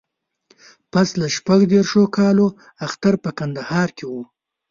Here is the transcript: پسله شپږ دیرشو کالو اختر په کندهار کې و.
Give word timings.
پسله 0.91 1.27
شپږ 1.35 1.59
دیرشو 1.71 2.03
کالو 2.17 2.47
اختر 2.85 3.13
په 3.23 3.29
کندهار 3.39 3.89
کې 3.97 4.05
و. 4.11 4.13